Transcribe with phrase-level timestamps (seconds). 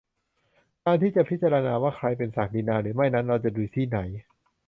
[0.85, 3.99] การที่จะพิจารณาว่าใครเป็นศักดินาหรือไม่นั้น เราจะดูที่ไหน?